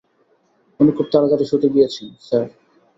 [0.79, 2.45] উনি খুব তাড়াতাড়ি শুতে গিয়েছেন, স্যার।